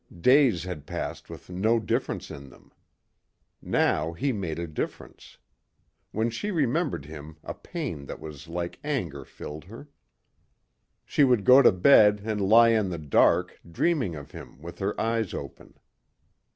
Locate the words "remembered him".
6.49-7.37